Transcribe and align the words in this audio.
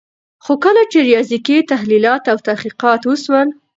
خو 0.43 0.53
کله 0.65 0.81
چي 0.91 0.99
ریاضیکي 1.07 1.57
تحلیلات 1.71 2.23
او 2.31 2.37
تحقیقات 2.49 3.01
وسول 3.05 3.47